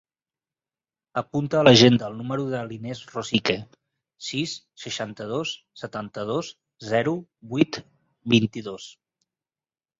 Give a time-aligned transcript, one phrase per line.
[1.21, 3.57] Apunta a l'agenda el número de l'Inés Rosique:
[4.31, 5.53] sis, seixanta-dos,
[5.85, 6.53] setanta-dos,
[6.95, 7.17] zero,
[7.55, 7.83] vuit,
[8.37, 8.93] vint-i-dos.